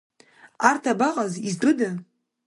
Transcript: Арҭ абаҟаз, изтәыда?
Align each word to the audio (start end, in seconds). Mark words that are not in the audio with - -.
Арҭ 0.69 0.83
абаҟаз, 0.91 1.33
изтәыда? 1.47 1.89